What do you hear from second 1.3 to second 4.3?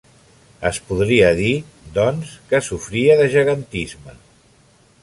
dir, doncs, que sofria de gegantisme.